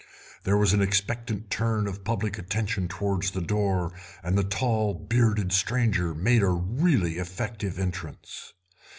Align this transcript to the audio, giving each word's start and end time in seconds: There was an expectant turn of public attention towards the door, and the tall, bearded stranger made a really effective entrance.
There 0.45 0.57
was 0.57 0.73
an 0.73 0.81
expectant 0.81 1.51
turn 1.51 1.85
of 1.85 2.03
public 2.03 2.39
attention 2.39 2.87
towards 2.87 3.29
the 3.29 3.39
door, 3.41 3.93
and 4.23 4.35
the 4.35 4.43
tall, 4.43 4.95
bearded 4.95 5.51
stranger 5.51 6.15
made 6.15 6.41
a 6.41 6.49
really 6.49 7.19
effective 7.19 7.77
entrance. 7.77 8.51